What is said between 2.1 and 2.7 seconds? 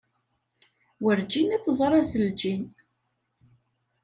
s lǧin.